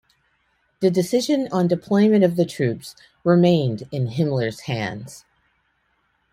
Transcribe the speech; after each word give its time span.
The 0.79 0.89
decision 0.89 1.47
on 1.51 1.67
deployment 1.67 2.23
of 2.23 2.35
the 2.35 2.43
troops 2.47 2.95
remained 3.23 3.87
in 3.91 4.07
Himmler's 4.07 4.61
hands. 4.61 5.25